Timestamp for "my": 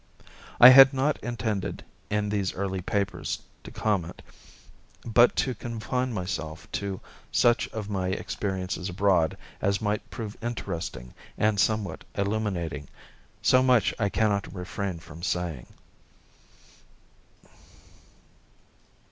7.87-8.07